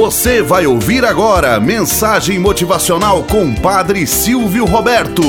Você 0.00 0.40
vai 0.40 0.66
ouvir 0.66 1.04
agora 1.04 1.60
mensagem 1.60 2.38
motivacional 2.38 3.22
com 3.24 3.54
Padre 3.54 4.06
Silvio 4.06 4.64
Roberto. 4.64 5.22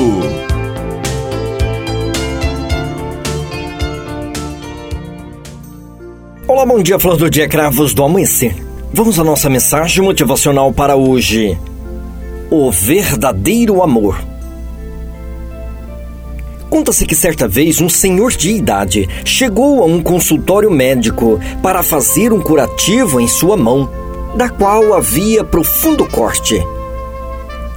Olá, 6.48 6.64
bom 6.64 6.82
dia, 6.82 6.98
flor 6.98 7.18
do 7.18 7.28
dia, 7.28 7.46
cravos 7.46 7.92
do 7.92 8.02
amanhecer. 8.02 8.56
Vamos 8.94 9.18
à 9.18 9.24
nossa 9.24 9.50
mensagem 9.50 10.02
motivacional 10.02 10.72
para 10.72 10.96
hoje. 10.96 11.58
O 12.50 12.70
verdadeiro 12.70 13.82
amor. 13.82 14.18
Conta-se 16.70 17.04
que 17.04 17.14
certa 17.14 17.46
vez 17.46 17.78
um 17.82 17.90
senhor 17.90 18.32
de 18.32 18.52
idade 18.52 19.06
chegou 19.22 19.82
a 19.82 19.84
um 19.84 20.02
consultório 20.02 20.70
médico 20.70 21.38
para 21.62 21.82
fazer 21.82 22.32
um 22.32 22.40
curativo 22.40 23.20
em 23.20 23.28
sua 23.28 23.58
mão, 23.58 24.00
da 24.36 24.48
qual 24.48 24.94
havia 24.94 25.44
profundo 25.44 26.06
corte. 26.08 26.60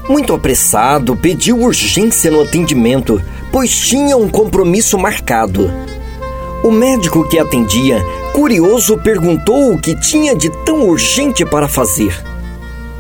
Muito 0.08 0.34
apressado, 0.34 1.16
pediu 1.16 1.60
urgência 1.60 2.30
no 2.30 2.42
atendimento, 2.42 3.22
pois 3.52 3.76
tinha 3.76 4.16
um 4.16 4.30
compromisso 4.30 4.98
marcado. 4.98 5.72
O 6.64 6.72
médico 6.72 7.28
que 7.28 7.40
atendia, 7.40 8.02
curioso, 8.34 8.98
perguntou 8.98 9.74
o 9.74 9.80
que 9.80 10.00
tinha 10.00 10.36
de 10.36 10.50
tão 10.64 10.88
urgente 10.88 11.46
para 11.46 11.68
fazer. 11.68 12.24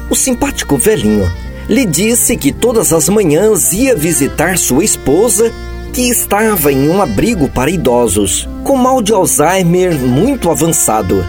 O 0.10 0.16
simpático 0.16 0.77
velhinho 0.77 1.32
lhe 1.68 1.85
disse 1.85 2.38
que 2.38 2.52
todas 2.52 2.94
as 2.94 3.10
manhãs 3.10 3.74
ia 3.74 3.96
visitar 3.96 4.58
sua 4.58 4.84
esposa, 4.84 5.52
que 5.94 6.10
estava 6.10 6.72
em 6.72 6.90
um 6.90 7.02
abrigo 7.02 7.49
para 7.49 7.72
idosos, 7.72 8.48
com 8.63 8.76
mal 8.77 9.02
de 9.02 9.13
Alzheimer 9.13 9.94
muito 9.94 10.52
avançado. 10.52 11.24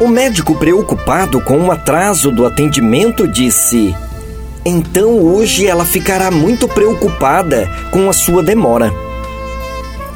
O 0.00 0.06
médico, 0.06 0.54
preocupado 0.54 1.40
com 1.40 1.58
o 1.58 1.72
atraso 1.72 2.30
do 2.30 2.46
atendimento, 2.46 3.26
disse: 3.26 3.92
Então 4.64 5.18
hoje 5.18 5.66
ela 5.66 5.84
ficará 5.84 6.30
muito 6.30 6.68
preocupada 6.68 7.68
com 7.90 8.08
a 8.08 8.12
sua 8.12 8.40
demora. 8.40 8.92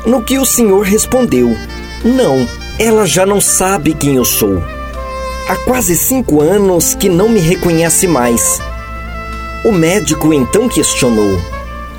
No 0.06 0.22
que 0.22 0.39
o 0.39 0.47
senhor 0.47 0.83
respondeu: 0.83 1.56
Não, 2.05 2.47
ela 2.78 3.05
já 3.06 3.27
não 3.27 3.41
sabe 3.41 3.92
quem 3.92 4.14
eu 4.14 4.24
sou. 4.24 4.62
Há 5.48 5.56
quase 5.56 5.96
cinco 5.96 6.41
anos 6.41 6.94
que 6.94 7.08
não 7.08 7.28
me 7.28 7.41
reconhece 7.41 8.06
mais. 8.06 8.61
O 9.64 9.72
médico 9.72 10.33
então 10.33 10.69
questionou: 10.69 11.41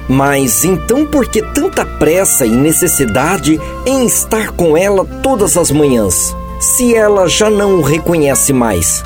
Mas 0.08 0.64
então 0.64 1.06
por 1.06 1.28
que 1.28 1.42
tanta 1.42 1.86
pressa 1.86 2.46
e 2.46 2.52
necessidade 2.52 3.60
em 3.86 4.06
estar 4.06 4.52
com 4.52 4.78
ela 4.78 5.04
todas 5.22 5.58
as 5.58 5.70
manhãs, 5.70 6.34
se 6.64 6.96
ela 6.96 7.28
já 7.28 7.50
não 7.50 7.80
o 7.80 7.82
reconhece 7.82 8.54
mais? 8.54 9.04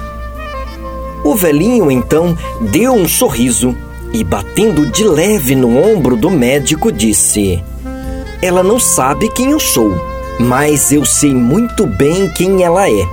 O 1.24 1.36
velhinho 1.36 1.92
então 1.92 2.38
deu 2.72 2.94
um 2.94 3.08
sorriso 3.08 3.76
e, 4.14 4.24
batendo 4.24 4.86
de 4.86 5.04
leve 5.04 5.56
no 5.56 5.78
ombro 5.78 6.16
do 6.16 6.30
médico, 6.30 6.92
disse: 6.92 7.64
ela 8.40 8.62
não 8.62 8.80
sabe 8.80 9.30
quem 9.30 9.52
eu 9.52 9.60
sou, 9.60 9.92
mas 10.40 10.92
eu 10.92 11.04
sei 11.04 11.34
muito 11.34 11.88
bem 11.88 12.30
quem 12.30 12.64
ela 12.64 12.88
é. 12.88 13.06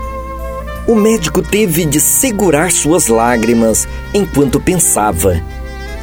O 0.87 0.95
médico 0.95 1.41
teve 1.41 1.87
de 1.87 1.99
segurar 1.99 2.71
suas 2.71 3.09
lágrimas 3.09 3.89
enquanto 4.13 4.61
pensava: 4.61 5.43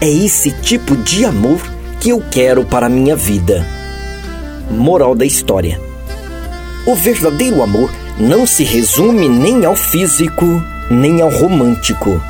é 0.02 0.10
esse 0.10 0.52
tipo 0.52 0.98
de 0.98 1.24
amor 1.24 1.62
que 2.00 2.10
eu 2.10 2.24
quero 2.32 2.66
para 2.66 2.88
a 2.88 2.90
minha 2.90 3.16
vida. 3.16 3.64
Moral 4.72 5.14
da 5.14 5.26
história: 5.26 5.80
O 6.88 6.96
verdadeiro 6.96 7.62
amor 7.62 7.92
não 8.20 8.46
se 8.46 8.64
resume 8.64 9.28
nem 9.28 9.66
ao 9.66 9.76
físico, 9.76 10.46
nem 10.90 11.22
ao 11.22 11.30
romântico. 11.30 12.22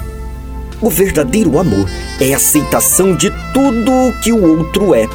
O 0.81 0.89
verdadeiro 0.89 1.59
amor 1.59 1.87
é 2.19 2.33
a 2.33 2.37
aceitação 2.37 3.15
de 3.15 3.31
tudo 3.53 3.91
o 3.91 4.13
que 4.21 4.31
o 4.31 4.57
outro 4.57 4.95
é 4.95 5.07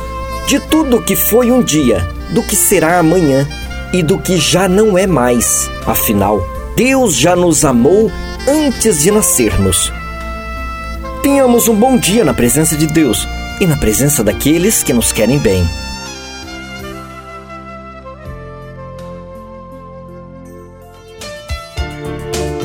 de 0.46 0.60
tudo 0.60 1.02
que 1.02 1.16
foi 1.16 1.50
um 1.50 1.60
dia, 1.60 2.08
do 2.30 2.40
que 2.42 2.54
será 2.54 2.98
amanhã 3.00 3.46
e 3.92 4.02
do 4.02 4.16
que 4.16 4.36
já 4.36 4.68
não 4.68 4.96
é 4.96 5.06
mais. 5.06 5.68
Afinal, 5.84 6.40
Deus 6.76 7.16
já 7.16 7.34
nos 7.34 7.64
amou 7.64 8.10
antes 8.48 9.02
de 9.02 9.10
nascermos. 9.10 9.92
Tenhamos 11.22 11.66
um 11.66 11.74
bom 11.74 11.98
dia 11.98 12.24
na 12.24 12.32
presença 12.32 12.76
de 12.76 12.86
Deus 12.86 13.26
e 13.60 13.66
na 13.66 13.76
presença 13.76 14.22
daqueles 14.22 14.84
que 14.84 14.92
nos 14.92 15.12
querem 15.12 15.38
bem. 15.38 15.68